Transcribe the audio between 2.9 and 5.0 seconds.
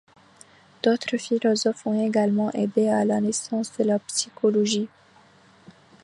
la naissance de la psychologie.